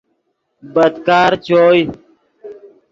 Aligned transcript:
بدکار 0.73 1.31
چوئے 1.45 1.81